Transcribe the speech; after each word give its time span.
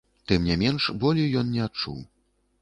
Тым 0.29 0.47
не 0.51 0.55
менш, 0.61 0.87
болю 1.03 1.27
ён 1.43 1.53
не 1.57 1.61
адчуў. 1.67 2.01